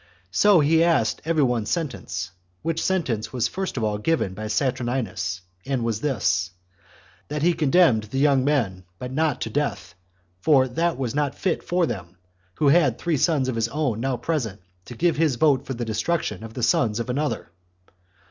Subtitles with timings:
[0.31, 2.31] So he asked every one's sentence,
[2.63, 6.49] which sentence was first of all given by Saturninus, and was this:
[7.27, 9.93] That he condemned the young men, but not to death;
[10.39, 12.17] for that it was not fit for him,
[12.55, 15.85] who had three sons of his own now present, to give his vote for the
[15.85, 17.51] destruction of the sons of another.